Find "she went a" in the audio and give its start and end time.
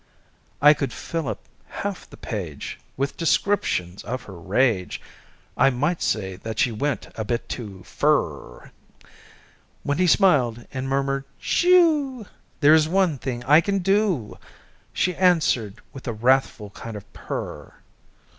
6.57-7.23